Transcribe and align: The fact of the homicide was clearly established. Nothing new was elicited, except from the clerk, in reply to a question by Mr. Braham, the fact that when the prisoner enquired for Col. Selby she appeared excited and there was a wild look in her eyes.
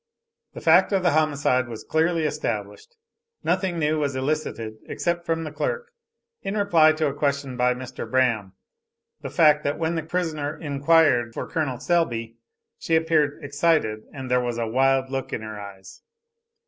The 0.55 0.61
fact 0.61 0.91
of 0.93 1.03
the 1.03 1.11
homicide 1.11 1.67
was 1.67 1.83
clearly 1.83 2.23
established. 2.23 2.95
Nothing 3.43 3.77
new 3.77 3.99
was 3.99 4.15
elicited, 4.15 4.79
except 4.87 5.27
from 5.27 5.43
the 5.43 5.51
clerk, 5.51 5.91
in 6.41 6.57
reply 6.57 6.91
to 6.93 7.05
a 7.05 7.13
question 7.13 7.55
by 7.55 7.75
Mr. 7.75 8.09
Braham, 8.09 8.53
the 9.21 9.29
fact 9.29 9.63
that 9.63 9.77
when 9.77 9.93
the 9.93 10.01
prisoner 10.01 10.57
enquired 10.59 11.35
for 11.35 11.45
Col. 11.47 11.79
Selby 11.79 12.35
she 12.79 12.95
appeared 12.95 13.43
excited 13.43 13.99
and 14.11 14.31
there 14.31 14.41
was 14.41 14.57
a 14.57 14.65
wild 14.65 15.11
look 15.11 15.31
in 15.33 15.43
her 15.43 15.59
eyes. 15.59 16.01